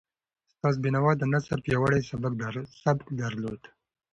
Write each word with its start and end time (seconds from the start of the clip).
استاد 0.49 0.75
بینوا 0.83 1.11
د 1.17 1.23
نثر 1.33 1.57
پیاوړی 1.65 2.01
سبک 2.83 3.07
درلود. 3.21 3.61